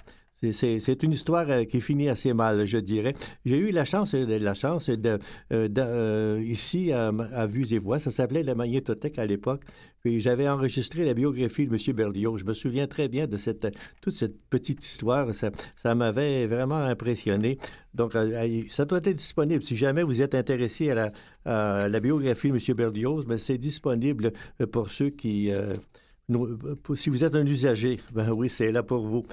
C'est- 0.51 1.03
une 1.03 1.13
histoire 1.13 1.49
euh, 1.49 1.65
qui 1.65 1.81
finit 1.81 2.09
assez 2.09 2.33
mal, 2.33 2.67
je 2.67 2.79
dirais. 2.79 3.15
J'ai 3.45 3.59
eu 3.59 3.71
la 3.71 3.85
chance, 3.85 4.15
euh, 4.15 4.39
la 4.39 4.55
chance 4.55 4.91
euh, 4.91 6.43
ici 6.45 6.91
à, 6.91 7.09
à 7.09 7.47
Vues 7.47 7.73
et 7.73 7.79
Voix, 7.79 8.01
ça 8.01 8.11
s'appelait 8.11 8.43
la 8.43 8.57
magnétothèque 8.57 9.19
à 9.19 9.27
l'époque. 9.27 9.63
Puis 10.01 10.19
j'avais 10.19 10.49
enregistré 10.49 11.05
la 11.05 11.15
biographie 11.15 11.69
de 11.69 11.73
M. 11.73 11.97
Berlioz. 11.97 12.41
Je 12.41 12.45
me 12.45 12.55
souviens 12.55 12.89
très 12.89 13.07
bien 13.07 13.29
de 13.29 13.37
cette, 13.37 13.69
toute 14.01 14.15
cette 14.15 14.37
petite 14.51 14.85
histoire. 14.85 15.29
Ça, 15.33 15.95
m'avait 15.95 16.47
vraiment 16.47 16.79
impressionné. 16.79 17.59
Donc, 17.95 18.15
ça 18.69 18.85
doit 18.85 18.99
être 18.99 19.15
disponible. 19.15 19.63
Si 19.63 19.77
jamais 19.77 20.03
vous 20.03 20.21
êtes 20.21 20.35
intéressé 20.35 20.91
à 20.91 21.13
la, 21.89 22.01
biographie 22.01 22.51
de 22.51 22.57
M. 22.57 22.77
Berlioz, 22.77 23.27
ben, 23.27 23.39
c'est 23.39 23.59
disponible 23.59 24.33
pour 24.73 24.91
ceux 24.91 25.11
qui... 25.11 25.53
si 26.97 27.09
vous 27.09 27.23
êtes 27.23 27.37
un 27.37 27.47
usager, 27.47 28.01
ben 28.13 28.33
oui, 28.33 28.49
c'est 28.49 28.73
là 28.73 28.83
pour 28.83 29.07
vous. 29.07 29.25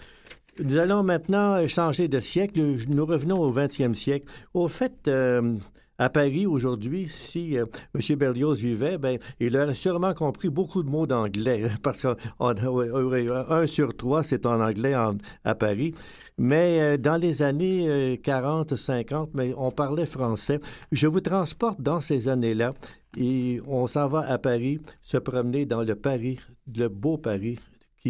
Nous 0.61 0.77
allons 0.77 1.03
maintenant 1.03 1.65
changer 1.67 2.07
de 2.07 2.19
siècle. 2.19 2.59
Nous 2.89 3.05
revenons 3.05 3.39
au 3.39 3.53
20e 3.53 3.93
siècle. 3.93 4.27
Au 4.53 4.67
fait, 4.67 5.07
euh, 5.07 5.55
à 5.97 6.09
Paris 6.09 6.45
aujourd'hui, 6.45 7.07
si 7.09 7.57
euh, 7.57 7.65
M. 7.95 8.17
Berlioz 8.17 8.59
vivait, 8.59 8.97
ben, 8.97 9.19
il 9.39 9.55
aurait 9.55 9.73
sûrement 9.73 10.13
compris 10.13 10.49
beaucoup 10.49 10.83
de 10.83 10.89
mots 10.89 11.07
d'anglais, 11.07 11.69
parce 11.83 12.01
qu'un 12.01 13.67
sur 13.67 13.95
trois, 13.95 14.23
c'est 14.23 14.45
en 14.45 14.59
anglais 14.61 14.95
à 15.43 15.55
Paris. 15.55 15.93
Mais 16.37 16.79
euh, 16.81 16.97
dans 16.97 17.17
les 17.17 17.41
années 17.41 17.87
euh, 17.87 18.17
40, 18.17 18.75
50, 18.75 19.31
mais 19.33 19.53
on 19.57 19.71
parlait 19.71 20.05
français. 20.05 20.59
Je 20.91 21.07
vous 21.07 21.21
transporte 21.21 21.81
dans 21.81 21.99
ces 21.99 22.27
années-là 22.27 22.73
et 23.17 23.61
on 23.67 23.87
s'en 23.87 24.07
va 24.07 24.21
à 24.21 24.37
Paris, 24.37 24.79
se 25.01 25.17
promener 25.17 25.65
dans 25.65 25.83
le 25.83 25.95
Paris, 25.95 26.39
le 26.75 26.87
beau 26.87 27.17
Paris 27.17 27.59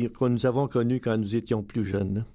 que 0.08 0.26
nous 0.28 0.46
avons 0.46 0.68
connu 0.68 1.00
quand 1.00 1.18
nous 1.18 1.36
étions 1.36 1.64
plus 1.64 1.84
jeunes. 1.84 2.26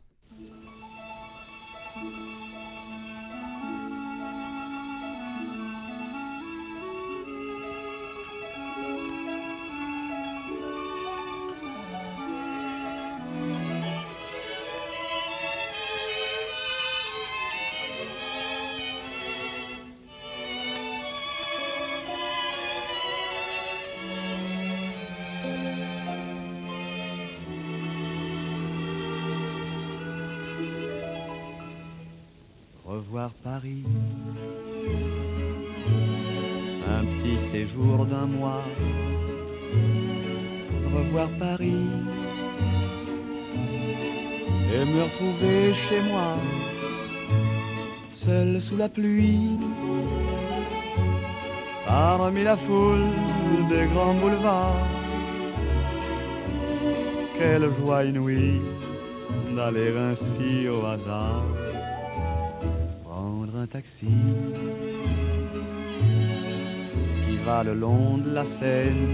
Le 67.64 67.74
long 67.74 68.18
de 68.18 68.30
la 68.30 68.44
Seine. 68.44 69.08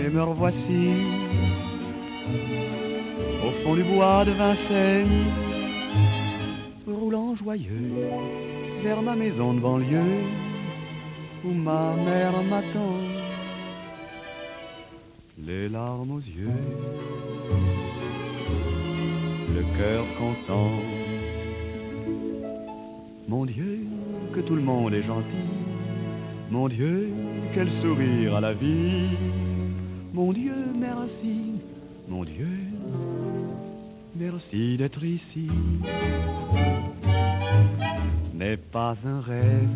Et 0.00 0.08
me 0.08 0.22
revoici 0.22 0.90
au 3.44 3.50
fond 3.62 3.74
du 3.74 3.82
bois 3.82 4.24
de 4.24 4.32
Vincennes, 4.32 5.26
roulant 6.86 7.34
joyeux 7.34 7.92
vers 8.82 9.02
ma 9.02 9.16
maison 9.16 9.54
de 9.54 9.60
banlieue 9.60 10.22
où 11.44 11.52
ma 11.52 11.94
mère 12.04 12.42
m'attend, 12.42 12.98
les 15.38 15.68
larmes 15.68 16.12
aux 16.12 16.20
yeux, 16.20 16.62
le 19.56 19.62
cœur 19.76 20.04
content. 20.18 20.70
Mon 23.28 23.44
Dieu, 23.44 23.80
que 24.32 24.40
tout 24.40 24.56
le 24.56 24.62
monde 24.62 24.94
est 24.94 25.02
gentil. 25.02 25.67
Mon 26.50 26.66
Dieu, 26.68 27.12
quel 27.52 27.70
sourire 27.70 28.36
à 28.36 28.40
la 28.40 28.54
vie. 28.54 29.16
Mon 30.14 30.32
Dieu, 30.32 30.54
merci. 30.74 31.60
Mon 32.08 32.24
Dieu, 32.24 32.48
merci 34.16 34.78
d'être 34.78 35.04
ici. 35.04 35.48
Ce 38.24 38.36
n'est 38.36 38.56
pas 38.56 38.96
un 39.04 39.20
rêve. 39.20 39.68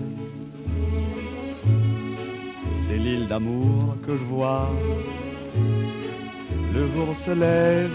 C'est 2.87 2.97
l'île 2.97 3.29
d'amour 3.29 3.97
que 4.07 4.17
je 4.17 4.25
vois. 4.25 4.71
Le 6.73 6.91
jour 6.91 7.15
se 7.27 7.33
lève 7.33 7.91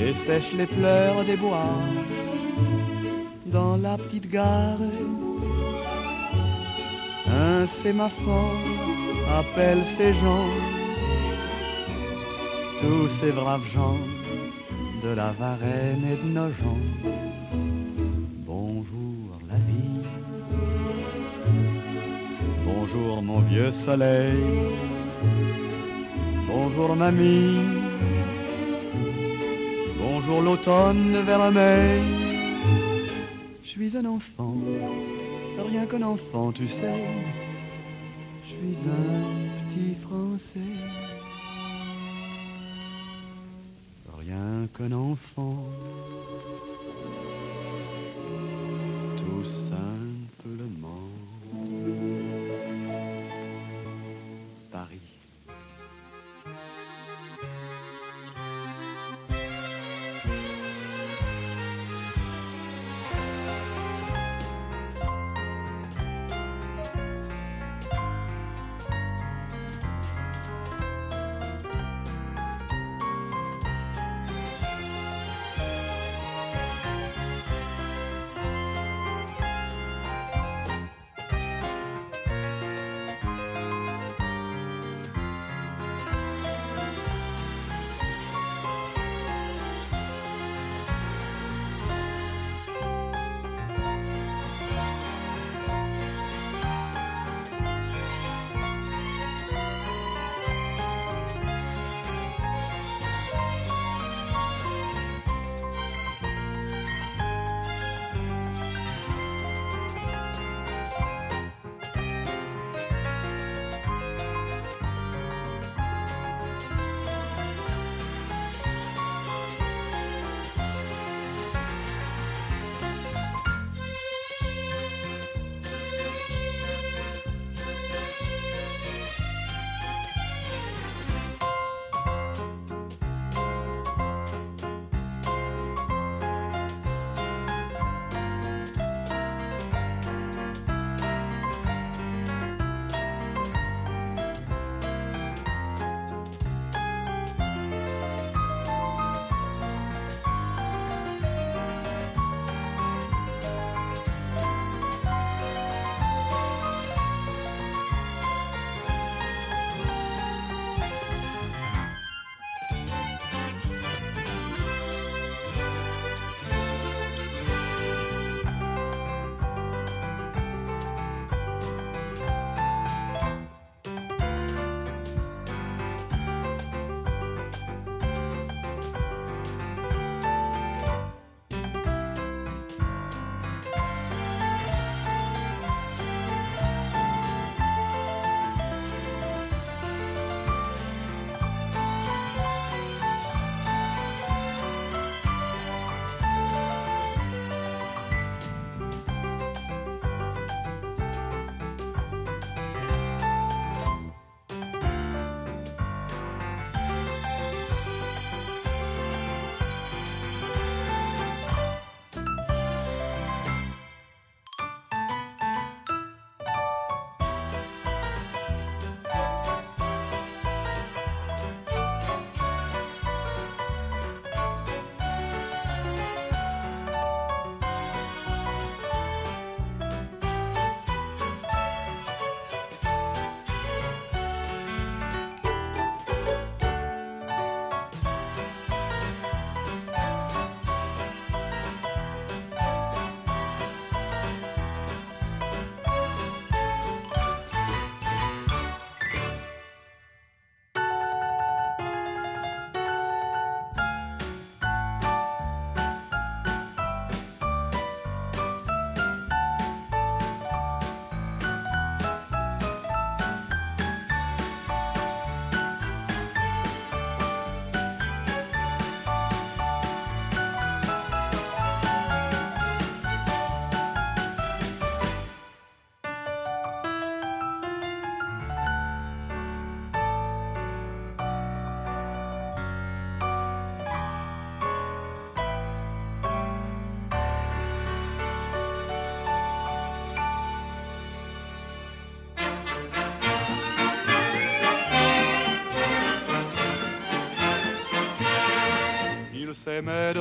et 0.00 0.14
sèche 0.26 0.52
les 0.56 0.66
pleurs 0.66 1.22
des 1.26 1.36
bois 1.36 1.78
dans 3.46 3.76
la 3.76 3.98
petite 3.98 4.30
gare. 4.30 4.80
Un 7.34 7.66
sémaphore 7.82 8.60
appelle 9.38 9.84
ces 9.96 10.14
gens, 10.14 10.48
tous 12.80 13.08
ces 13.20 13.32
braves 13.32 13.66
gens 13.74 13.98
de 15.02 15.08
la 15.08 15.32
Varenne 15.32 16.04
et 16.12 16.16
de 16.16 16.28
nos 16.32 16.50
gens. 16.60 16.84
Bonjour 18.46 19.40
la 19.48 19.56
vie, 19.56 20.06
bonjour 22.64 23.20
mon 23.20 23.40
vieux 23.40 23.72
soleil, 23.84 24.38
bonjour 26.46 26.94
mamie, 26.94 27.58
bonjour 29.98 30.40
l'automne 30.40 31.20
vers 31.26 31.50
mai. 31.50 32.00
Je 33.64 33.70
suis 33.70 33.96
un 33.96 34.04
enfant, 34.04 34.54
rien 35.66 35.86
qu'un 35.86 36.02
enfant, 36.02 36.52
tu 36.52 36.68
sais. 36.68 37.04
Je 38.44 38.48
suis 38.48 38.76
un 38.88 39.68
petit 39.68 39.94
Français. 40.02 40.74
Rien 44.18 44.68
qu'un 44.76 44.92
enfant, 44.92 45.56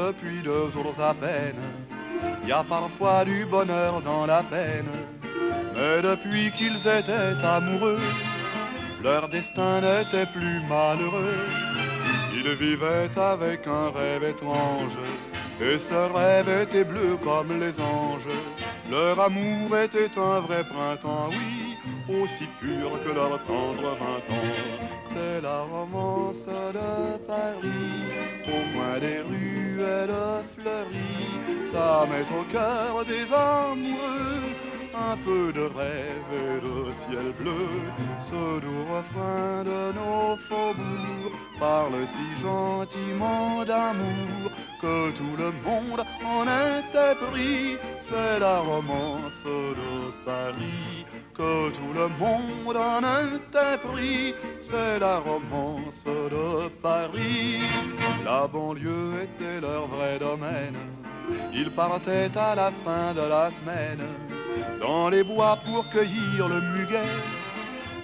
depuis 0.08 0.42
deux 0.42 0.70
jours 0.72 1.00
à 1.00 1.14
peine. 1.14 1.62
Il 2.44 2.50
y 2.50 2.52
a 2.52 2.64
parfois 2.64 3.24
du 3.26 3.46
bonheur 3.46 4.02
dans 4.02 4.26
la 4.26 4.44
peine. 4.44 4.92
Mais 5.76 6.02
depuis 6.02 6.52
qu'ils 6.52 6.82
étaient 6.98 7.38
amoureux, 7.44 8.00
leur 9.02 9.30
destin 9.30 9.82
n'était 9.82 10.26
plus 10.28 10.60
malheureux. 10.68 11.46
Ils 12.36 12.56
vivaient 12.56 13.18
avec 13.18 13.68
un 13.68 13.90
rêve 13.92 14.24
étrange, 14.24 14.98
et 15.62 15.80
ce 15.80 16.00
rêve 16.18 16.50
était 16.64 16.84
bleu 16.84 17.18
comme 17.24 17.60
les 17.60 17.80
anges. 17.80 18.34
Leur 18.92 19.20
amour 19.20 19.78
était 19.78 20.18
un 20.18 20.40
vrai 20.42 20.64
printemps, 20.66 21.30
oui, 21.32 22.22
aussi 22.22 22.46
pur 22.60 22.92
que 23.04 23.12
leur 23.14 23.42
tendre 23.46 23.96
vingt 24.02 24.26
ans. 24.36 25.03
La 25.42 25.64
romance 25.64 26.46
de 26.46 27.18
Paris, 27.26 28.04
au 28.48 28.78
coin 28.78 29.00
des 29.00 29.20
rues 29.22 29.82
elle 29.82 30.44
fleurit, 30.56 31.72
ça 31.72 32.06
met 32.08 32.22
au 32.40 32.44
cœur 32.52 33.04
des 33.04 33.26
amoureux 33.34 34.73
un 34.96 35.18
peu 35.18 35.52
de 35.52 35.62
rêve 35.62 36.32
et 36.32 36.62
de 36.62 36.94
ciel 37.04 37.34
bleu. 37.40 37.82
Ce 38.20 38.60
doux 38.60 38.86
refrain 38.90 39.64
de 39.64 39.94
nos 39.94 40.36
faubourgs 40.48 41.38
parle 41.60 42.06
si 42.08 42.42
gentiment 42.42 43.64
d'amour 43.66 44.52
que 44.82 45.12
tout 45.12 45.36
le 45.38 45.52
monde 45.66 46.04
en 46.24 46.44
était 46.44 47.16
pris. 47.16 47.78
C'est 48.04 48.40
la 48.40 48.60
romance 48.60 49.44
de 49.46 50.26
Paris 50.26 51.06
que 51.34 51.70
tout 51.72 51.94
le 51.94 52.08
monde 52.20 52.78
en 52.78 53.00
était 53.36 53.78
pris. 53.78 54.36
C'est 54.70 55.00
la 55.00 55.20
romance 55.20 56.04
de 56.06 56.70
Paris. 56.82 57.62
La 58.24 58.48
banlieue 58.48 59.24
était 59.24 59.62
leur 59.62 59.88
vrai 59.88 60.20
domaine. 60.20 60.78
Ils 61.54 61.72
partaient 61.72 62.32
à 62.36 62.54
la 62.54 62.72
fin 62.84 63.14
de 63.14 63.22
la 63.22 63.50
semaine 63.52 64.06
dans 64.84 65.08
les 65.08 65.24
bois 65.24 65.58
pour 65.66 65.90
cueillir 65.90 66.50
le 66.50 66.60
muguet 66.60 67.16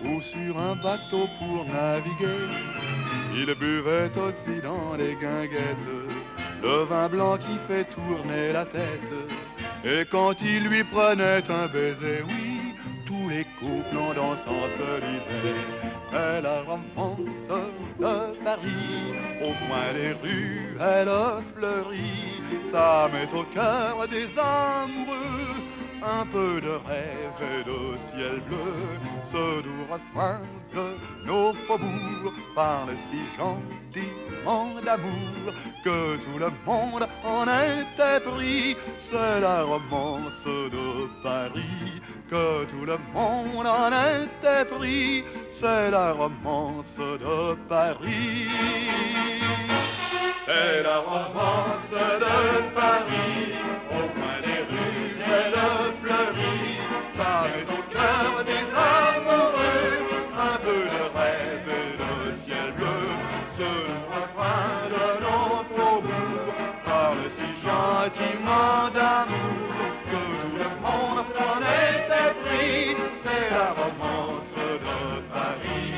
ou 0.06 0.22
sur 0.22 0.58
un 0.58 0.76
bateau 0.76 1.28
pour 1.38 1.66
naviguer. 1.66 2.48
Ils 3.36 3.54
buvaient 3.54 4.12
aussi 4.18 4.62
dans 4.62 4.96
les 4.98 5.14
guinguettes 5.16 5.92
le 6.64 6.86
vin 6.86 7.10
blanc 7.10 7.38
qui 7.38 7.58
fait 7.68 7.84
tourner 7.86 8.54
la 8.54 8.66
tête. 8.66 9.14
Et 9.84 10.06
quand 10.10 10.36
il 10.42 10.68
lui 10.70 10.84
prenait 10.86 11.44
un 11.50 11.68
baiser, 11.68 12.24
oui, 12.28 12.74
tous 13.06 13.28
les 13.30 13.46
couples 13.60 13.98
en 13.98 14.14
dansant 14.14 14.66
se 14.78 14.90
lisaient. 15.06 15.66
Et 16.12 16.42
la 16.42 16.62
romance 16.62 17.20
de 18.00 18.44
Paris, 18.44 19.14
au 19.42 19.52
coin 19.68 19.94
des 19.94 20.14
rues, 20.22 20.78
elle 20.80 21.12
fleurit. 21.56 22.42
Ça 22.72 23.10
met 23.12 23.32
au 23.38 23.44
cœur 23.54 24.08
des 24.08 24.28
amoureux 24.38 25.69
un 26.04 26.26
peu 26.26 26.62
de 26.62 26.72
rêve 26.88 27.40
et 27.42 27.64
de 27.64 27.98
ciel 28.12 28.42
bleu, 28.48 28.74
ce 29.32 29.62
doux 29.62 29.86
refrain 29.90 30.42
de 30.74 30.96
nos 31.26 31.54
faubourgs 31.68 32.34
parle 32.56 32.96
si 33.10 33.20
gentiment 33.38 34.82
d'amour 34.84 35.54
que 35.84 36.18
tout 36.18 36.38
le 36.38 36.52
monde 36.66 37.08
en 37.24 37.46
était 37.46 38.20
pris. 38.20 38.78
C'est 39.10 39.42
la 39.42 39.64
romance 39.64 40.46
de 40.46 41.10
Paris 41.24 42.02
que 42.30 42.66
tout 42.66 42.86
le 42.86 42.98
monde 43.14 43.68
en 43.68 43.90
était 43.90 44.66
pris. 44.66 45.24
C'est 45.60 45.92
la 45.92 46.14
romance 46.14 46.98
de 46.98 47.56
Paris. 47.68 48.48
C'est 50.46 50.84
la 50.84 51.00
romance 51.00 51.92
de 51.92 52.74
Paris, 52.74 53.54
cœur 57.92 58.44
des 58.46 58.64
un 60.48 60.58
peu 60.58 60.84
de 60.96 61.04
rêve 61.18 61.70
et 61.82 61.92
de 62.02 62.14
ciel 62.44 62.72
bleu. 62.78 63.02
Ce 63.58 63.70
refrain 64.14 64.90
de 64.96 65.08
nos 65.26 65.64
faubourgs 65.72 66.54
parle 66.86 67.26
si 67.36 67.48
gentiment 67.66 68.90
d'amour 68.96 69.60
que 70.12 70.24
tout 70.42 70.58
le 70.62 70.70
monde 70.84 71.20
en 71.50 71.60
était 71.60 72.34
pris. 72.44 72.96
C'est 73.24 73.50
la 73.52 73.70
romance 73.82 74.56
de 74.86 75.22
Paris 75.34 75.94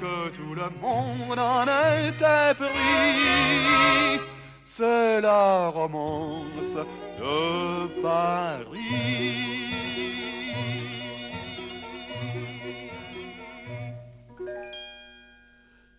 que 0.00 0.16
tout 0.36 0.54
le 0.54 0.68
monde 0.82 1.38
en 1.38 1.64
était 2.08 2.54
pris. 2.58 4.20
C'est 4.76 5.20
la 5.20 5.68
romance 5.68 6.76
de 7.20 8.02
Paris. 8.02 9.73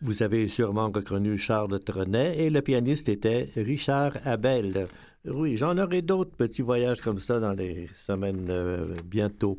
Vous 0.06 0.22
avez 0.22 0.48
sûrement 0.48 0.92
reconnu 0.94 1.36
Charles 1.36 1.80
Trenet 1.80 2.38
et 2.38 2.52
le 2.52 2.62
pianiste 2.62 3.10
était 3.10 3.50
Richard 3.56 4.14
Abel. 4.24 4.86
Oui, 5.26 5.58
j'en 5.58 5.80
aurai 5.80 6.04
d'autres 6.04 6.36
petits 6.36 6.62
voyages 6.62 7.02
comme 7.02 7.18
ça 7.18 7.40
dans 7.40 7.54
les 7.54 7.88
semaines 7.96 8.46
euh, 8.52 8.86
bientôt. 9.04 9.58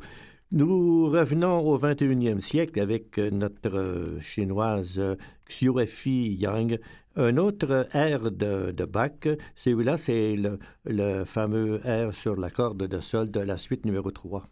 Nous 0.53 1.09
revenons 1.09 1.59
au 1.59 1.77
21e 1.77 2.39
siècle 2.39 2.79
avec 2.79 3.17
notre 3.17 4.19
chinoise 4.21 5.01
Xiuefi 5.49 6.37
Yang. 6.39 6.79
Un 7.17 7.35
autre 7.35 7.85
air 7.91 8.31
de, 8.31 8.71
de 8.71 8.85
Bach, 8.85 9.27
celui-là, 9.53 9.97
c'est 9.97 10.37
le, 10.37 10.59
le 10.85 11.25
fameux 11.25 11.85
air 11.85 12.13
sur 12.13 12.37
la 12.37 12.49
corde 12.49 12.87
de 12.87 13.01
sol 13.01 13.29
de 13.31 13.41
la 13.41 13.57
suite 13.57 13.85
numéro 13.85 14.11
3. 14.11 14.47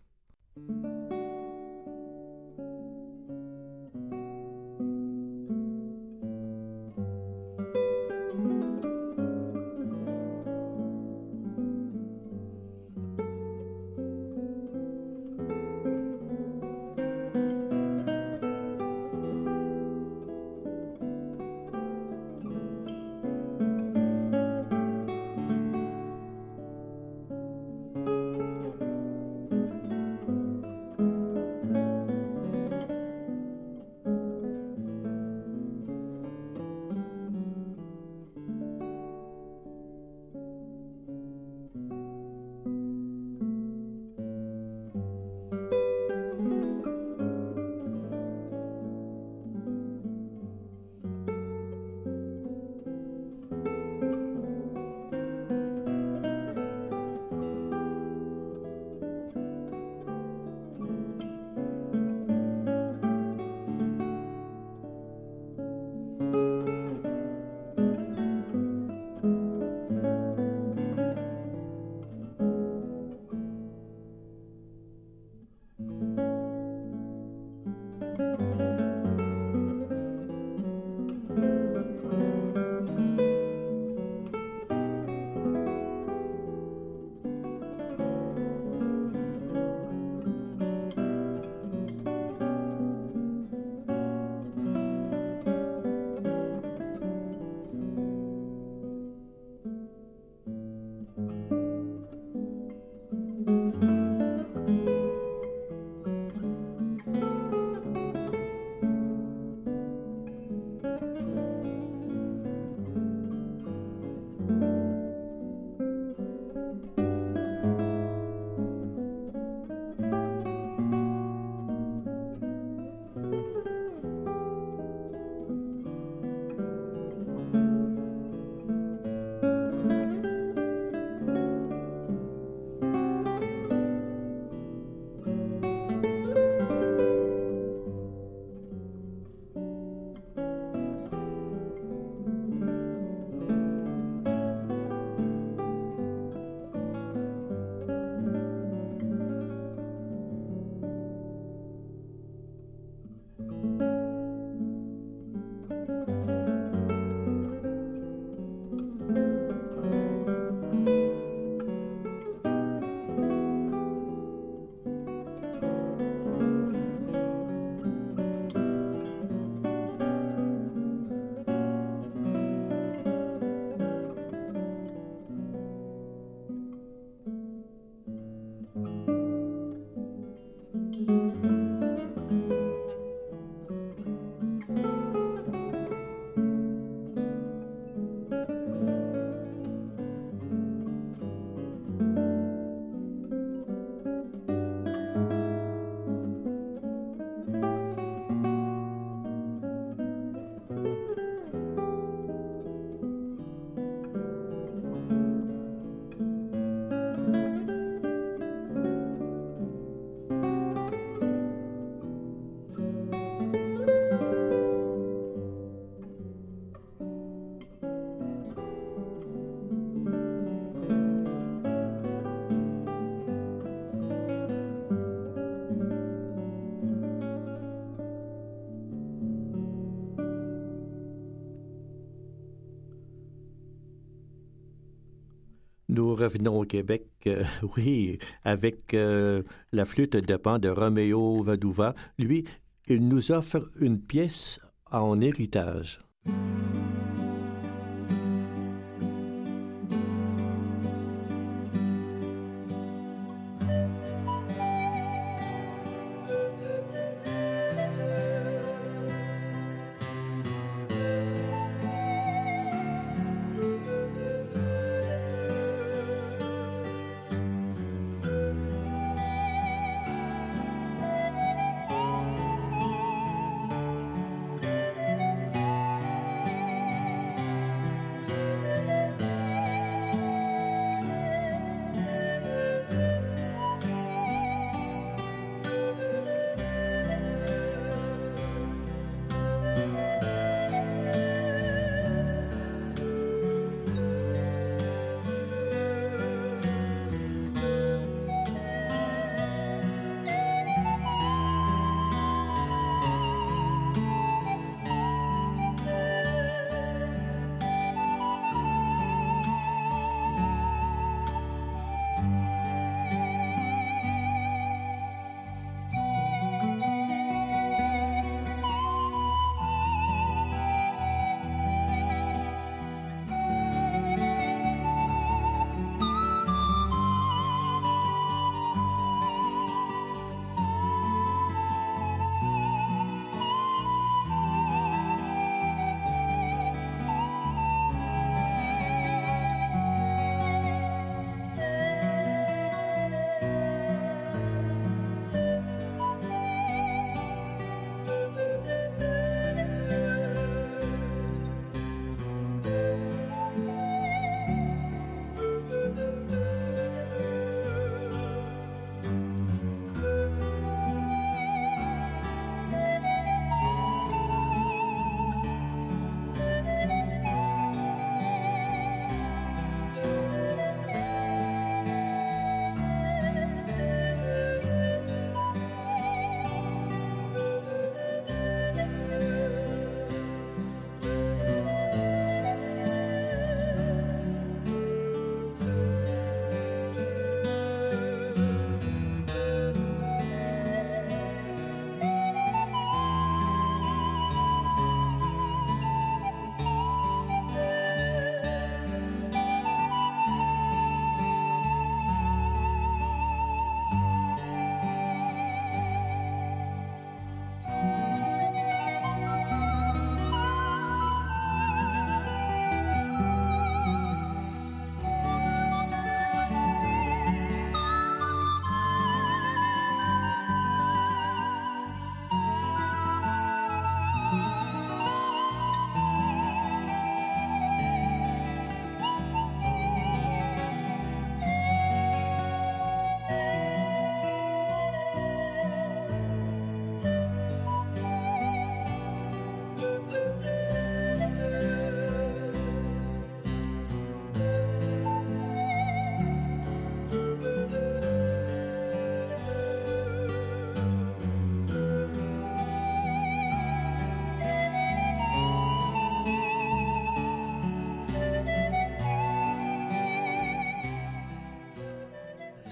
Revenons 236.16 236.60
au 236.60 236.66
Québec, 236.66 237.08
euh, 237.28 237.44
oui, 237.78 238.20
avec 238.44 238.94
euh, 238.94 239.44
la 239.72 239.86
flûte 239.86 240.16
de 240.16 240.36
pan 240.36 240.60
de 240.60 240.70
Roméo 240.70 241.44
Vadouva. 241.44 241.94
Lui, 242.18 242.46
il 242.88 243.08
nous 243.08 243.32
offre 243.32 243.70
une 243.80 244.00
pièce 244.00 244.60
en 244.92 245.20
héritage. 245.22 246.02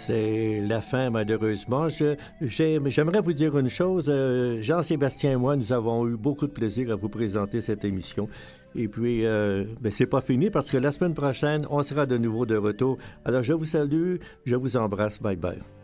C'est 0.05 0.59
la 0.59 0.81
fin, 0.81 1.09
malheureusement. 1.09 1.87
J'aimerais 2.41 3.21
vous 3.21 3.31
dire 3.31 3.57
une 3.57 3.69
chose. 3.69 4.05
euh, 4.09 4.61
Jean-Sébastien 4.61 5.31
et 5.31 5.35
moi, 5.37 5.55
nous 5.55 5.71
avons 5.71 6.05
eu 6.07 6.17
beaucoup 6.17 6.45
de 6.47 6.51
plaisir 6.51 6.91
à 6.91 6.95
vous 6.95 7.07
présenter 7.07 7.61
cette 7.61 7.85
émission. 7.85 8.27
Et 8.75 8.89
puis, 8.89 9.25
euh, 9.25 9.63
ben, 9.79 9.91
c'est 9.91 10.05
pas 10.07 10.19
fini 10.19 10.49
parce 10.49 10.69
que 10.69 10.77
la 10.77 10.91
semaine 10.91 11.13
prochaine, 11.13 11.65
on 11.69 11.81
sera 11.83 12.05
de 12.05 12.17
nouveau 12.17 12.45
de 12.45 12.57
retour. 12.57 12.97
Alors, 13.23 13.43
je 13.43 13.53
vous 13.53 13.65
salue, 13.65 14.15
je 14.45 14.55
vous 14.57 14.75
embrasse. 14.75 15.21
Bye 15.21 15.37
bye. 15.37 15.82